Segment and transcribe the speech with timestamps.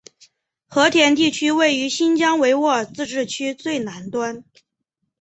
[0.65, 4.43] 和田地区位于新疆维吾尔自治区最南端。